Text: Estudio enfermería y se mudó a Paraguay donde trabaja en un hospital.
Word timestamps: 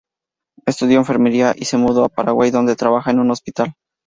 Estudio 0.65 0.97
enfermería 0.97 1.53
y 1.55 1.65
se 1.65 1.77
mudó 1.77 2.03
a 2.05 2.09
Paraguay 2.09 2.49
donde 2.49 2.75
trabaja 2.75 3.11
en 3.11 3.19
un 3.19 3.29
hospital. 3.29 3.75